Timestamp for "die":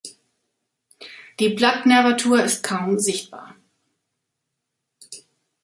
1.39-1.49